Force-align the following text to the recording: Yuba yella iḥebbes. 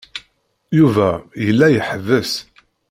Yuba 0.77 1.09
yella 1.45 1.67
iḥebbes. 1.77 2.31